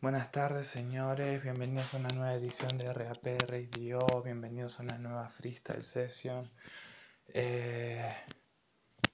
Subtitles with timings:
[0.00, 1.42] Buenas tardes, señores.
[1.42, 3.98] Bienvenidos a una nueva edición de RAP Radio.
[4.24, 6.48] Bienvenidos a una nueva freestyle session.
[7.34, 8.14] Eh,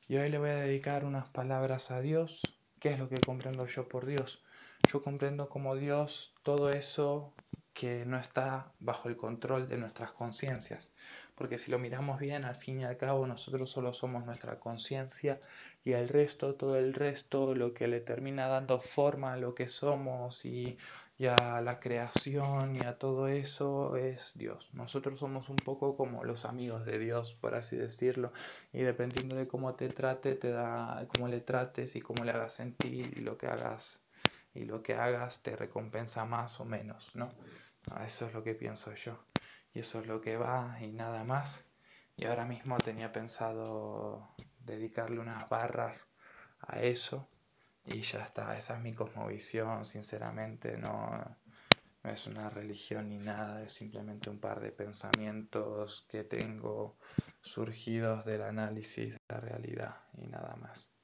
[0.08, 2.42] y hoy le voy a dedicar unas palabras a Dios.
[2.80, 4.44] ¿Qué es lo que comprendo yo por Dios?
[4.92, 7.32] Yo comprendo como Dios todo eso
[7.72, 10.92] que no está bajo el control de nuestras conciencias.
[11.34, 15.40] Porque si lo miramos bien, al fin y al cabo, nosotros solo somos nuestra conciencia
[15.84, 19.68] y el resto, todo el resto, lo que le termina dando forma a lo que
[19.68, 20.78] somos y,
[21.28, 24.72] a la creación y a todo eso es Dios.
[24.74, 28.32] Nosotros somos un poco como los amigos de Dios, por así decirlo,
[28.72, 32.54] y dependiendo de cómo te trate, te da, cómo le trates y cómo le hagas
[32.54, 34.04] sentir y lo que hagas
[34.54, 37.36] y lo que hagas te recompensa más o menos, ¿no?
[38.06, 39.33] Eso es lo que pienso yo.
[39.74, 41.66] Y eso es lo que va y nada más.
[42.16, 46.06] Y ahora mismo tenía pensado dedicarle unas barras
[46.60, 47.28] a eso
[47.84, 51.36] y ya está, esa es mi cosmovisión, sinceramente no,
[52.04, 56.98] es una religión ni nada, es simplemente un par de pensamientos que tengo
[57.42, 60.94] surgidos del análisis de la realidad y nada más.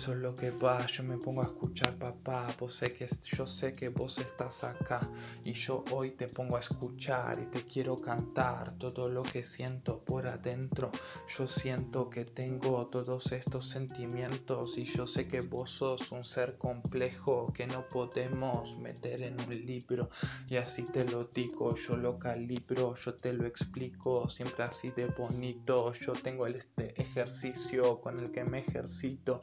[0.00, 3.46] Eso es lo que va, yo me pongo a escuchar papá, vos sé que yo
[3.46, 4.98] sé que vos estás acá
[5.44, 10.02] y yo hoy te pongo a escuchar y te quiero cantar todo lo que siento
[10.02, 10.90] por adentro.
[11.36, 16.56] Yo siento que tengo todos estos sentimientos y yo sé que vos sos un ser
[16.56, 20.08] complejo que no podemos meter en un libro
[20.48, 25.06] y así te lo digo, yo lo calibro, yo te lo explico, siempre así de
[25.08, 25.92] bonito.
[25.92, 29.42] Yo tengo este ejercicio con el que me ejercito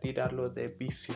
[0.00, 1.14] tirarlo de vicio.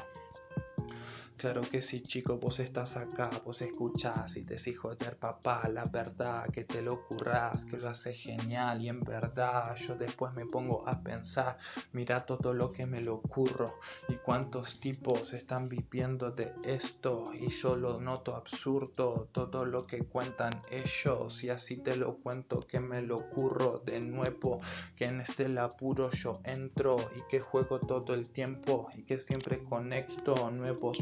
[1.43, 5.83] Claro que sí, chico, vos estás acá, vos escuchás y te decís, joder, papá, la
[5.83, 10.47] verdad, que te lo currás, que lo haces genial y en verdad yo después me
[10.47, 11.59] pongo a pensar,
[11.91, 17.51] mira todo lo que me lo ocurro y cuántos tipos están viviendo de esto y
[17.51, 22.79] yo lo noto absurdo, todo lo que cuentan ellos y así te lo cuento que
[22.79, 24.61] me lo curro de nuevo,
[24.95, 29.65] que en este laburo yo entro y que juego todo el tiempo y que siempre
[29.65, 30.99] conecto nuevos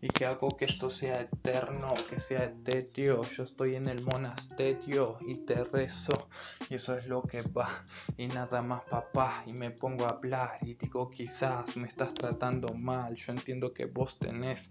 [0.00, 3.22] y que hago que esto sea eterno, que sea etéteo.
[3.22, 6.28] Yo estoy en el monasterio y te rezo
[6.70, 7.84] y eso es lo que va
[8.16, 12.72] y nada más papá y me pongo a hablar y digo quizás me estás tratando
[12.74, 13.14] mal.
[13.14, 14.70] Yo entiendo que vos tenés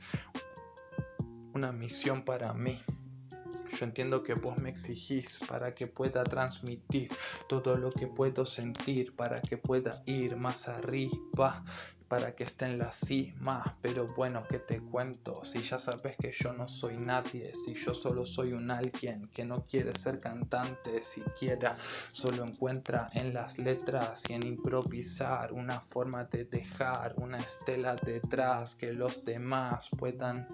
[1.53, 2.81] una misión para mí.
[3.77, 7.09] Yo entiendo que vos me exigís para que pueda transmitir
[7.47, 11.63] todo lo que puedo sentir, para que pueda ir más arriba
[12.11, 13.77] para que esté en la cima.
[13.81, 15.45] Pero bueno, que te cuento?
[15.45, 19.45] Si ya sabes que yo no soy nadie, si yo solo soy un alguien que
[19.45, 21.77] no quiere ser cantante siquiera,
[22.11, 28.75] solo encuentra en las letras y en improvisar una forma de dejar una estela detrás
[28.75, 30.49] que los demás puedan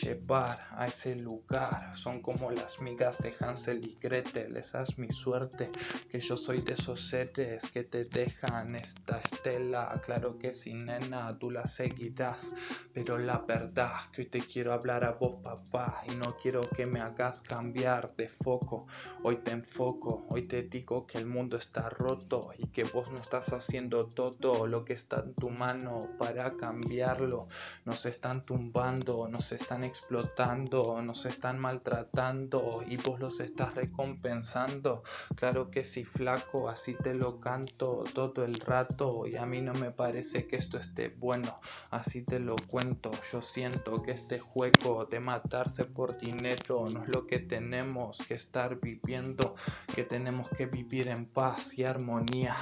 [0.00, 1.94] llevar a ese lugar.
[1.94, 5.70] Son como las migas de Hansel y Gretel, esa es mi suerte,
[6.10, 10.00] que yo soy de esos seres que te dejan esta estela.
[10.04, 12.54] Claro que si nena, tú la seguirás,
[12.92, 16.86] pero la verdad que hoy te quiero hablar a vos papá y no quiero que
[16.86, 18.86] me hagas cambiar de foco.
[19.22, 23.18] Hoy te enfoco, hoy te digo que el mundo está roto y que vos no
[23.18, 27.46] estás haciendo todo lo que está en tu mano para cambiarlo.
[27.84, 35.02] Nos están tumbando, nos están explotando, nos están maltratando y vos los estás recompensando.
[35.36, 39.72] Claro que sí, flaco, así te lo canto todo el rato y a mí no
[39.74, 41.60] me parece que esto esté bueno,
[41.90, 43.10] así te lo cuento.
[43.32, 48.34] Yo siento que este juego de matarse por dinero no es lo que tenemos que
[48.34, 49.54] estar viviendo,
[49.94, 52.56] que tenemos que vivir en paz y armonía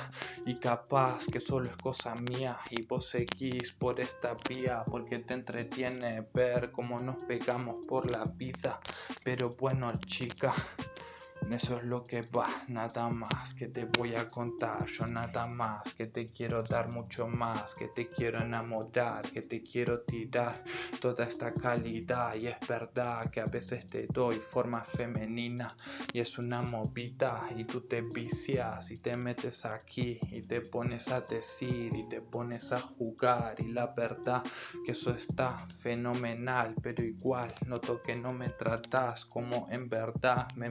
[0.46, 5.34] y capaz que solo es cosa mía y vos seguís por esta vía porque te
[5.34, 8.80] entretiene ver cómo nos pegamos por la vida.
[9.24, 10.54] Pero bueno, chica,
[11.48, 15.94] Eso es lo que va, nada más que te voy a contar, yo nada más
[15.94, 20.62] que te quiero dar mucho más, que te quiero enamorar, que te quiero tirar
[21.00, 22.34] toda esta calidad.
[22.34, 25.75] Y es verdad que a veces te doy forma femenina
[26.12, 27.46] y es una movida.
[27.56, 32.20] Y tú te vicias y te metes aquí y te pones a decir y te
[32.20, 33.56] pones a jugar.
[33.58, 34.42] Y la verdad
[34.84, 40.70] que eso está fenomenal pero igual noto que no me tratas como en verdad me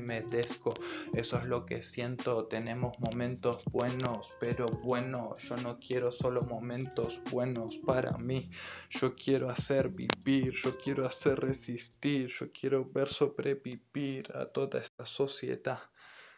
[1.14, 2.46] eso es lo que siento.
[2.48, 8.50] Tenemos momentos buenos pero bueno yo no quiero solo momentos buenos para mí.
[8.90, 15.06] Yo quiero hacer vivir yo quiero hacer resistir yo quiero ver sobrevivir a toda esta
[15.06, 15.80] sociedad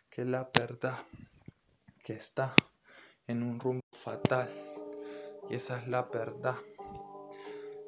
[0.09, 0.99] que la verdad
[2.03, 2.53] que está
[3.27, 4.49] en un rumbo fatal.
[5.49, 6.57] Y esa es la verdad.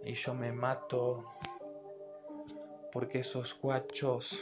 [0.05, 1.33] Y yo me mato
[2.91, 4.39] porque esos guachos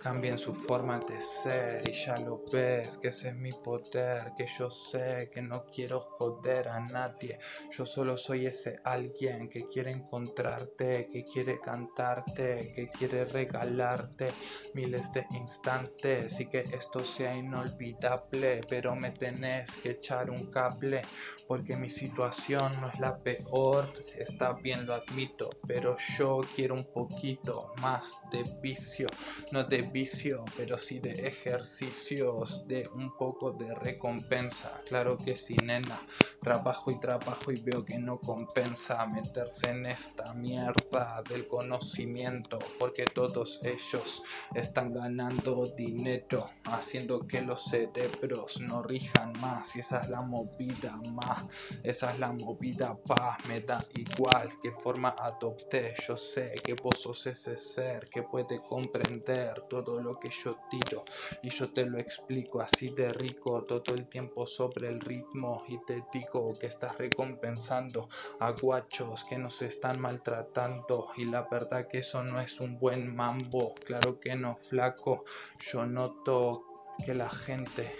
[0.00, 4.46] cambian su forma de ser y ya lo ves que ese es mi poder que
[4.46, 7.38] yo sé que no quiero joder a nadie.
[7.76, 14.28] Yo solo soy ese alguien que quiere encontrarte que quiere cantarte que quiere regalarte
[14.74, 18.60] miles de instantes y que esto sea inolvidable.
[18.68, 21.02] Pero me tenés que echar un cable
[21.48, 23.86] porque mi situación no es la peor
[24.18, 25.50] está bien lo admito.
[25.66, 29.08] Pero yo quiero un poquito más de vicio.
[29.52, 34.82] No de vicio, pero sí de ejercicios, de un poco de recompensa.
[34.86, 36.04] Claro que sí, nena.
[36.44, 43.06] Trabajo y trabajo y veo que no compensa meterse en esta mierda del conocimiento, porque
[43.08, 44.22] todos ellos
[44.54, 49.74] están ganando dinero, haciendo que los cerebros no rijan más.
[49.76, 51.46] Y esa es la movida más,
[51.82, 55.94] esa es la movida pa, me da igual qué forma adopté.
[56.06, 61.04] Yo sé que vos sos ese ser que puede comprender todo lo que yo tiro
[61.42, 65.78] y yo te lo explico así de rico todo el tiempo sobre el ritmo y
[65.86, 68.08] te digo que estás recompensando
[68.40, 73.14] a guachos que nos están maltratando y la verdad que eso no es un buen
[73.14, 75.22] mambo, claro que no flaco,
[75.60, 76.64] yo noto
[77.04, 77.94] que la gente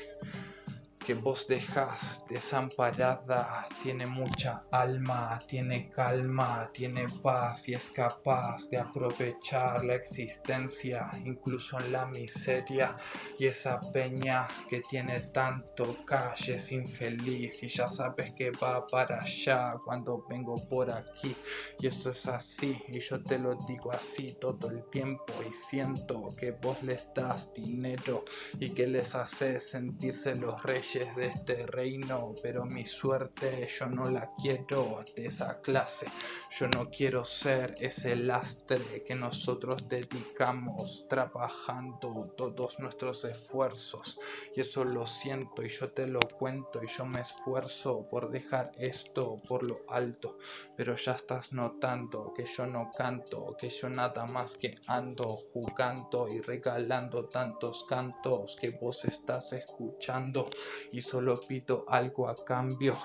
[1.06, 8.79] que vos dejas desamparada tiene mucha alma, tiene calma, tiene paz y es capaz de
[8.79, 12.97] aprovechar la existencia incluso en la miseria
[13.39, 19.21] y esa peña que tiene tanto cash es infeliz y ya sabes que va para
[19.21, 21.37] allá cuando vengo por aquí.
[21.81, 26.29] Y eso es así y yo te lo digo así todo el tiempo y siento
[26.39, 28.25] que vos les das dinero
[28.59, 34.08] y que les haces sentirse los reyes de este reino, pero mi suerte yo no
[34.08, 36.06] la quiero de esa clase.
[36.56, 44.20] Yo no quiero ser ese lastre que nosotros dedicamos trabajando todos nuestros esfuerzos.
[44.55, 48.70] Y eso lo siento y yo te lo cuento y yo me esfuerzo por dejar
[48.79, 50.38] esto por lo alto.
[50.76, 56.29] Pero ya estás notando que yo no canto, que yo nada más que ando jugando
[56.29, 60.49] y regalando tantos cantos que vos estás escuchando
[60.92, 62.96] y solo pido algo a cambio.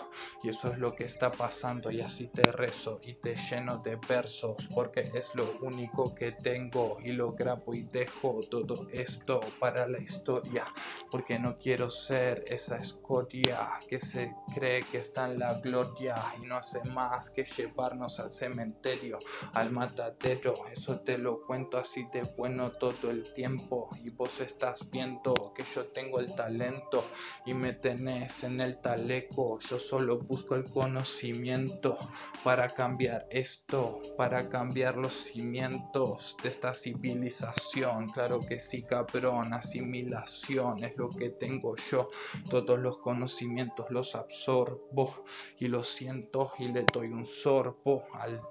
[0.43, 3.97] Y eso es lo que está pasando y así te rezo y te lleno de
[4.07, 9.87] versos porque es lo único que tengo y lo grabo y dejo todo esto para
[9.87, 10.65] la historia
[11.11, 16.45] porque no quiero ser esa escoria que se cree que está en la gloria y
[16.45, 19.17] no hace más que llevarnos al cementerio,
[19.53, 24.89] al matadero, eso te lo cuento así de bueno todo el tiempo y vos estás
[24.89, 27.03] viendo que yo tengo el talento
[27.45, 29.59] y me tenés en el taleco.
[29.59, 31.97] Yo solo busco el conocimiento
[32.43, 38.07] para cambiar esto, para cambiar los cimientos de esta civilización.
[38.07, 42.09] Claro que sí, cabrón, asimilación es lo que tengo yo.
[42.49, 45.23] Todos los conocimientos los absorbo
[45.57, 48.41] y los siento y le doy un sorbo al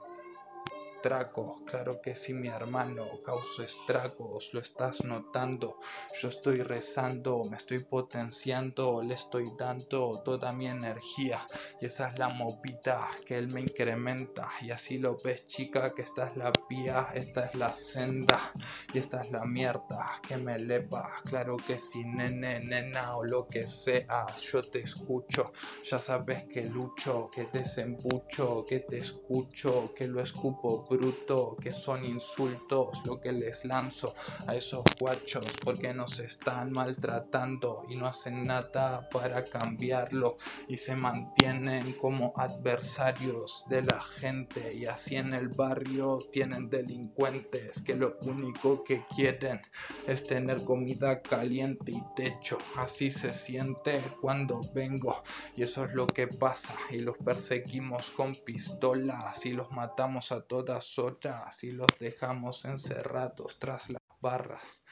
[1.00, 5.78] Traco, claro que sí, mi hermano, causo estragos, lo estás notando.
[6.20, 11.46] Yo estoy rezando, me estoy potenciando, le estoy dando toda mi energía.
[11.80, 14.48] Y esa es la movida que él me incrementa.
[14.60, 18.52] Y así lo ves, chica, que esta es la vía, esta es la senda.
[18.92, 21.12] Y esta es la mierda que me eleva.
[21.24, 25.52] Claro que sí, nene, nena o lo que sea, yo te escucho.
[25.84, 32.04] Ya sabes que lucho, que desembucho, que te escucho, que lo escupo bruto, que son
[32.04, 34.14] insultos lo que les lanzo
[34.46, 40.36] a esos guachos porque nos están maltratando y no hacen nada para cambiarlo
[40.68, 47.82] y se mantienen como adversarios de la gente y así en el barrio tienen delincuentes
[47.82, 49.60] que lo único que quieren
[50.06, 52.58] es tener comida caliente y techo.
[52.76, 55.22] Así se siente cuando vengo
[55.56, 60.42] y eso es lo que pasa y los perseguimos con pistolas y los matamos a
[60.42, 64.84] todas horas y los dejamos encerrados tras las barras.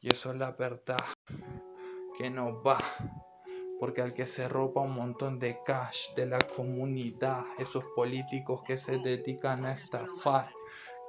[0.00, 1.04] Y eso es la verdad
[2.16, 2.78] que no va.
[3.78, 8.78] Porque al que se roba un montón de cash de la comunidad, esos políticos que
[8.78, 10.50] se dedican a estafar,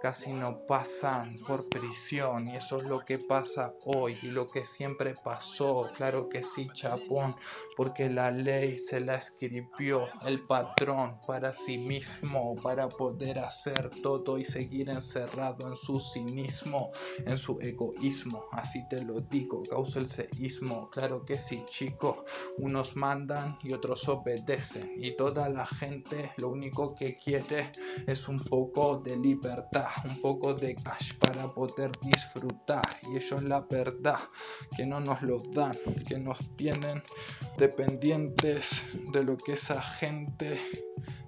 [0.02, 4.66] casi no pasan por prisión y eso es lo que pasa hoy y lo que
[4.66, 7.36] siempre pasó, claro que sí, chapón,
[7.76, 14.38] porque la ley se la escribió el patrón para sí mismo, para poder hacer todo
[14.38, 16.92] y seguir encerrado en su cinismo,
[17.26, 22.26] en su egoísmo, así te lo digo, causa el seísmo, claro que sí, chico,
[22.58, 27.72] unos mandan y otros obedecen y toda la gente lo único que quiere
[28.06, 33.00] es un poco de libertad un poco de cash para poder disfrutar.
[33.12, 34.20] Y eso es la verdad
[34.76, 35.78] que no nos lo dan
[36.08, 37.02] que nos tienen
[37.58, 38.66] dependientes
[39.12, 40.60] de lo que esa gente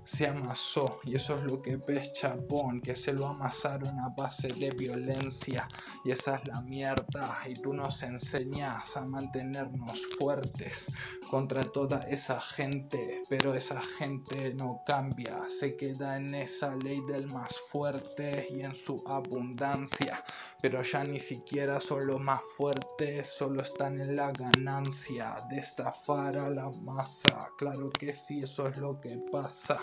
[0.10, 1.00] se amasó.
[1.04, 5.68] Y eso es lo que ves Chapón, que se lo amasaron a base de violencia.
[6.04, 7.40] Y esa es la mierda.
[7.48, 10.92] Y tú nos enseñas a mantenernos fuertes
[11.30, 17.28] contra toda esa gente, pero esa gente no cambia, se queda en esa ley del
[17.28, 20.24] más fuerte y en su abundancia,
[20.62, 26.38] pero ya ni siquiera son los más fuertes, solo están en la ganancia de estafar
[26.38, 29.80] a la masa, claro que sí, eso es lo que pasa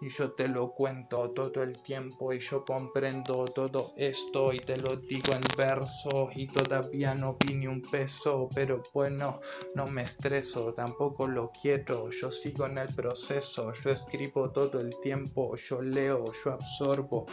[0.00, 4.76] y yo te lo cuento todo el tiempo y yo comprendo todo esto y te
[4.76, 9.40] lo digo en verso y todavía no vi ni un peso, pero bueno,
[9.74, 14.94] no me estreso, tampoco lo quiero, yo sigo en el proceso, yo escribo todo el
[15.00, 17.26] tiempo, yo leo, yo absorbo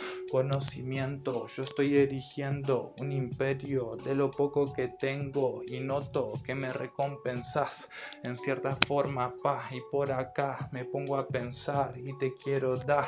[0.77, 7.89] yo estoy erigiendo un imperio de lo poco que tengo y noto que me recompensas
[8.23, 13.07] en cierta forma, pa, y por acá me pongo a pensar y te quiero dar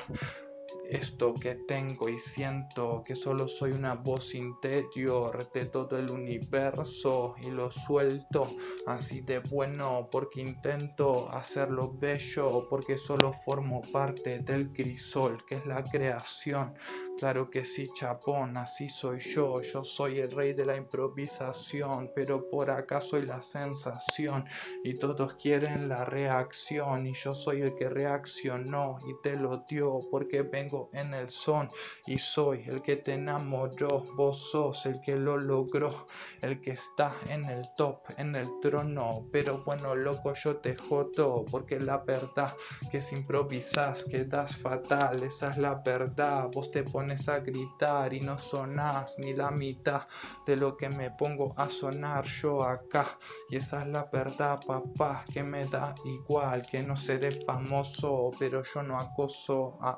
[0.90, 7.36] esto que tengo y siento que solo soy una voz interior de todo el universo
[7.42, 8.48] y lo suelto
[8.86, 15.66] así de bueno porque intento hacerlo bello porque solo formo parte del crisol que es
[15.66, 16.74] la creación.
[17.18, 22.48] Claro que sí, chapón, así soy yo, yo soy el rey de la improvisación, pero
[22.48, 24.46] por acá soy la sensación
[24.84, 29.98] y todos quieren la reacción y yo soy el que reaccionó y te lo dio
[30.12, 31.68] porque vengo en el son
[32.06, 36.06] y soy el que te enamoró, vos sos el que lo logró,
[36.42, 41.46] el que está en el top, en el trono, pero bueno, loco, yo te jodo
[41.50, 42.54] porque la verdad
[42.92, 48.20] que si improvisas quedas fatal, esa es la verdad, vos te pones a gritar y
[48.22, 50.08] no sonás ni la mitad
[50.46, 53.18] de lo que me pongo a sonar yo acá.
[53.50, 58.64] Y esa es la verdad, papá, que me da igual que no seré famoso, pero
[58.64, 59.98] yo no acoso a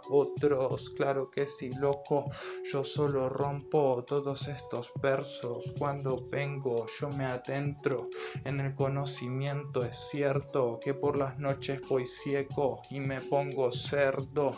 [0.95, 2.25] Claro que sí, loco,
[2.71, 5.73] yo solo rompo todos estos versos.
[5.77, 8.09] Cuando vengo, yo me adentro
[8.45, 9.83] en el conocimiento.
[9.83, 14.51] Es cierto que por las noches voy ciego y me pongo cerdo,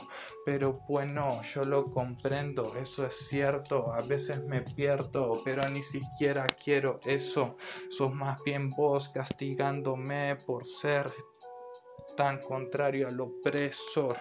[0.46, 6.46] pero bueno, yo lo comprendo eso es cierto, a veces me pierdo, pero ni siquiera
[6.48, 7.56] quiero eso.
[7.90, 11.12] Sos más bien vos castigándome por ser
[12.22, 14.16] tan contrario al opresor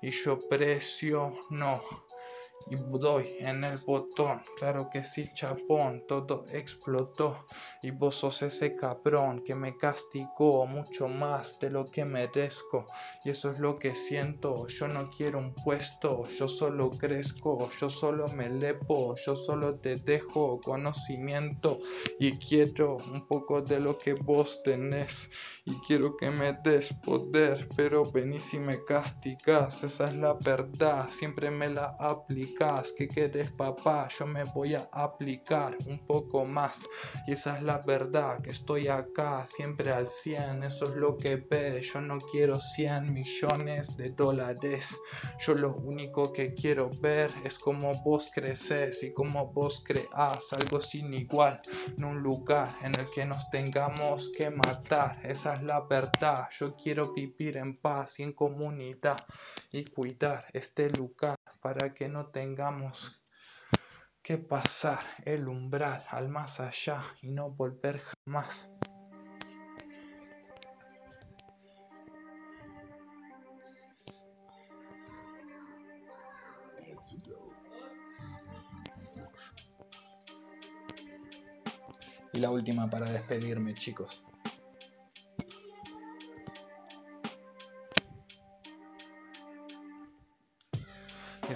[0.00, 1.82] y yo precio no
[2.68, 4.40] y doy en el botón.
[4.58, 7.46] Claro que sí, chapón, todo explotó.
[7.82, 12.84] Y vos sos ese cabrón que me castigó mucho más de lo que merezco.
[13.24, 14.66] Y eso es lo que siento.
[14.68, 19.96] Yo no quiero un puesto, yo solo crezco, yo solo me lepo, yo solo te
[19.96, 21.78] dejo conocimiento.
[22.18, 25.30] Y quiero un poco de lo que vos tenés.
[25.64, 29.82] Y quiero que me des poder, pero venís y me castigas.
[29.82, 32.49] Esa es la verdad, siempre me la aplicas
[32.96, 36.86] que quieres papá, yo me voy a aplicar un poco más.
[37.26, 41.36] Y esa es la verdad, que estoy acá siempre al 100, eso es lo que
[41.36, 41.92] ves.
[41.92, 44.88] Yo no quiero 100 millones de dólares.
[45.40, 50.80] Yo lo único que quiero ver es cómo vos creces y cómo vos creas algo
[50.80, 51.60] sin igual.
[51.96, 55.18] En un lugar en el que nos tengamos que matar.
[55.24, 56.48] Esa es la verdad.
[56.58, 59.24] Yo quiero vivir en paz y en comunidad
[59.72, 63.22] y cuidar este lugar para que no tengamos
[64.22, 68.70] que pasar el umbral al más allá y no volver jamás.
[82.32, 84.24] Y la última para despedirme, chicos.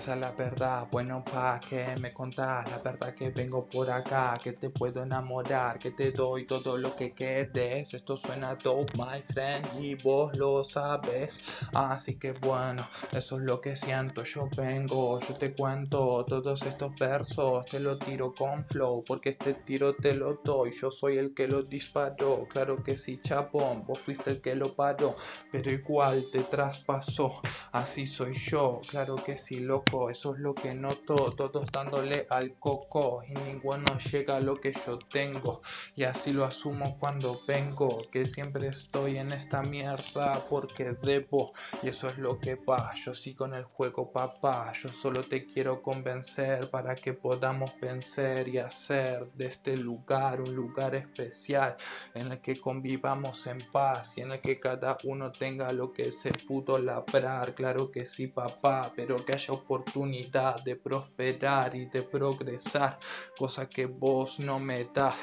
[0.04, 4.38] Esa es la verdad, bueno pa' que me contás La verdad que vengo por acá,
[4.42, 9.22] que te puedo enamorar Que te doy todo lo que quedes Esto suena dope, my
[9.32, 11.42] friend, y vos lo sabes
[11.72, 14.22] Así que bueno, eso es lo que siento.
[14.24, 19.54] Yo vengo, yo te cuento Todos estos versos, te lo tiro con flow Porque este
[19.54, 20.70] tiro te lo doy.
[20.78, 24.70] Yo soy el que lo disparó Claro que sí, chapón, vos fuiste el que lo
[24.74, 25.16] paró
[25.50, 27.40] Pero igual te traspasó
[27.74, 32.54] Así soy yo, claro que sí, loco, eso es lo que noto, todos dándole al
[32.60, 35.60] coco y ninguno llega a lo que yo tengo.
[35.96, 41.52] Y así lo asumo cuando vengo, que siempre estoy en esta mierda porque debo.
[41.82, 45.44] Y eso es lo que va, yo sí con el juego papá, yo solo te
[45.44, 51.76] quiero convencer para que podamos vencer y hacer de este lugar un lugar especial
[52.14, 56.12] en el que convivamos en paz y en el que cada uno tenga lo que
[56.12, 62.02] se pudo labrar claro que sí papá, pero que haya oportunidad de prosperar y de
[62.02, 62.98] progresar,
[63.38, 65.16] cosa que vos no me das.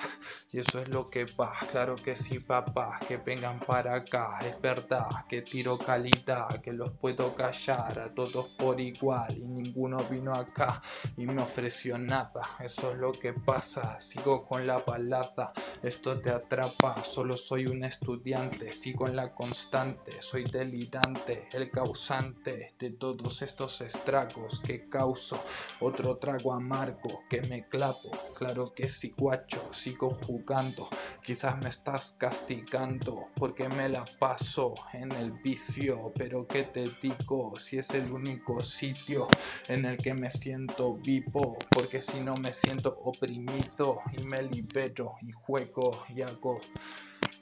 [0.51, 4.60] Y eso es lo que va, claro que sí papá, que vengan para acá, es
[4.60, 10.33] verdad, que tiro calidad, que los puedo callar a todos por igual y ninguno vino
[10.33, 10.81] acá
[11.15, 16.31] y me ofreció nada, eso es lo que pasa, sigo con la balada, esto te
[16.31, 23.41] atrapa, solo soy un estudiante, sigo en la constante, soy delirante, el causante de todos
[23.41, 25.43] estos estragos que causo.
[25.79, 28.11] Otro trago amargo que me clavo.
[28.35, 30.88] Claro que si guacho, sigo jugando.
[31.23, 36.11] Quizás me estás castigando porque me la paso en el vicio.
[36.15, 39.27] Pero que te digo si es el único sitio
[39.67, 41.57] en el que me siento vivo.
[41.71, 46.59] Porque si no me siento oprimido y me libero y juego y hago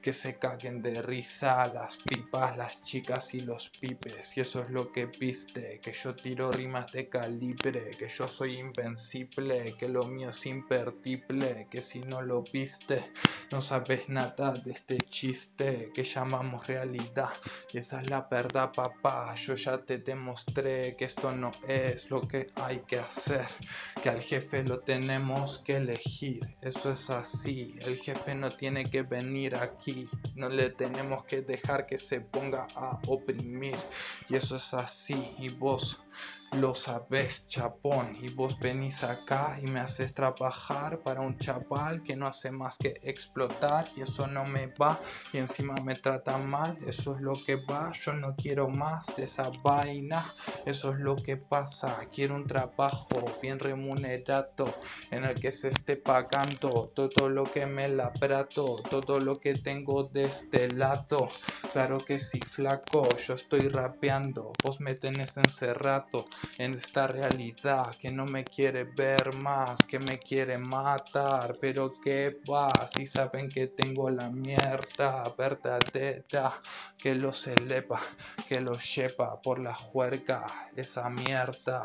[0.01, 4.37] que se caguen de risa las pipas, las chicas y los pipes.
[4.37, 8.57] Y eso es lo que viste, que yo tiro rimas de calibre, que yo soy
[8.59, 13.11] invencible, que lo mío es imperdible, que si no lo viste,
[13.51, 17.33] no sabes nada de este chiste que llamamos realidad.
[17.73, 19.33] Y esa es la verdad, papá.
[19.35, 23.47] Yo ya te demostré que esto no es lo que hay que hacer,
[24.01, 26.39] que al jefe lo tenemos que elegir.
[26.61, 29.88] Eso es así, el jefe no tiene que venir aquí
[30.35, 33.75] no le tenemos que dejar que se ponga a oprimir.
[34.29, 35.35] Y eso es así.
[35.37, 35.99] Y vos
[36.53, 42.15] lo sabes, chapón, y vos venís acá y me haces trabajar para un chaval que
[42.15, 44.99] no hace más que explotar y eso no me va
[45.31, 49.25] y encima me trata mal, eso es lo que va, yo no quiero más de
[49.25, 50.33] esa vaina,
[50.65, 54.65] eso es lo que pasa, quiero un trabajo bien remunerado
[55.11, 60.05] en el que se esté pagando todo lo que me labrato, todo lo que tengo
[60.05, 61.29] de este lado,
[61.71, 66.25] claro que sí flaco, yo estoy rapeando, vos me tenés encerrado
[66.57, 72.37] en esta realidad que no me quiere ver más, que me quiere matar, pero que
[72.49, 76.61] va si saben que tengo la mierda verdadera
[76.97, 78.01] que los eleva,
[78.47, 81.83] que los lleva por la juerga, esa mierda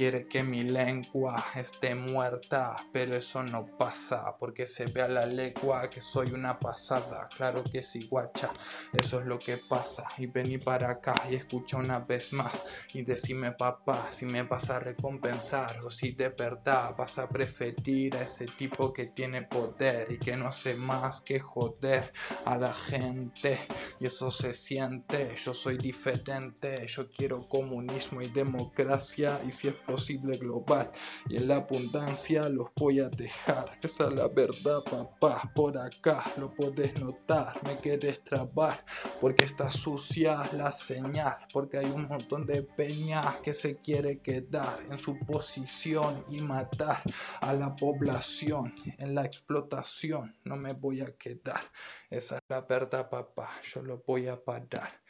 [0.00, 5.26] quiere que mi lengua esté muerta, pero eso no pasa porque se ve a la
[5.26, 7.28] lengua que soy una pasada.
[7.36, 8.50] Claro que sí, guacha,
[8.94, 10.08] eso es lo que pasa.
[10.16, 14.70] Y vení para acá y escucha una vez más y decime, papá, si me vas
[14.70, 20.10] a recompensar o si de verdad vas a preferir a ese tipo que tiene poder
[20.10, 22.10] y que no hace más que joder
[22.46, 23.58] a la gente.
[23.98, 29.74] Y eso se siente, yo soy diferente, yo quiero comunismo y democracia y si es
[29.90, 30.90] posible global
[31.28, 33.76] y en la abundancia los voy a dejar.
[33.82, 35.50] Esa es la verdad, papá.
[35.54, 37.54] Por acá lo puedes notar.
[37.64, 38.84] Me quieres trabar
[39.20, 41.36] porque está sucia la señal.
[41.52, 47.02] Porque hay un montón de peñas que se quiere quedar en su posición y matar
[47.40, 50.36] a la población en la explotación.
[50.44, 51.62] No me voy a quedar.
[52.08, 53.50] Esa es la verdad, papá.
[53.72, 55.00] Yo lo voy a parar.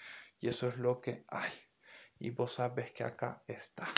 [0.40, 1.52] Y eso es lo que hay.
[2.18, 3.88] Y vos sabes que acá está.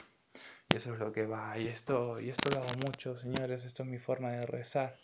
[0.75, 1.59] Eso es lo que va.
[1.59, 3.65] Y esto, y esto lo hago mucho, señores.
[3.65, 4.99] Esto es mi forma de rezar.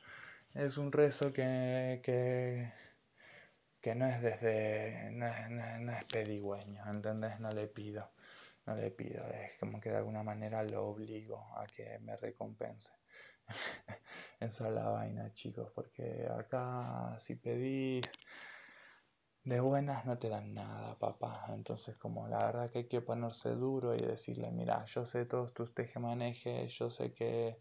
[0.55, 2.73] Es un rezo que, que,
[3.81, 5.11] que no es desde.
[5.13, 7.39] No es, no, es pedigüeño, ¿entendés?
[7.41, 8.11] No le pido.
[8.67, 12.93] no le pido, es como que de alguna manera lo obligo a que me recompense.
[14.41, 18.07] Esa es la vaina, chicos, porque acá si pedís
[19.49, 21.47] de buenas no te dan nada, papá.
[21.55, 25.55] Entonces, como la verdad que hay que ponerse duro y decirle, mira, yo sé todos
[25.55, 27.59] tus tejemanejes, yo sé que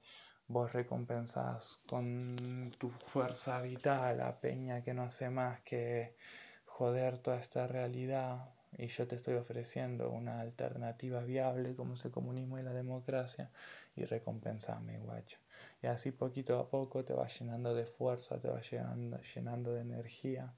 [0.49, 6.15] vos recompensás con tu fuerza vital a Peña que no hace más que
[6.65, 12.11] joder toda esta realidad y yo te estoy ofreciendo una alternativa viable como es el
[12.11, 13.49] comunismo y la democracia
[13.95, 15.39] y recompensame, guacho.
[15.81, 20.53] Y así poquito a poco te vas llenando de fuerza, te llenando, llenando de energía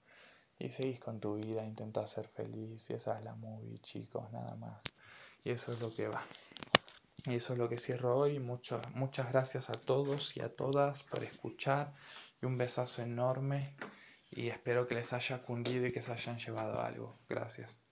[0.59, 4.55] y seguís con tu vida, intentás ser feliz y esa es la movie, chicos, nada
[4.55, 4.83] más.
[5.43, 6.25] Y eso es lo que va.
[7.25, 8.39] Y eso es lo que cierro hoy.
[8.39, 11.93] Mucho, muchas gracias a todos y a todas por escuchar
[12.41, 13.73] y un besazo enorme
[14.31, 17.17] y espero que les haya cundido y que se hayan llevado algo.
[17.27, 17.88] Gracias.